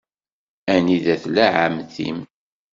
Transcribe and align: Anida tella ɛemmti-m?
Anida 0.73 1.15
tella 1.21 1.45
ɛemmti-m? 1.63 2.17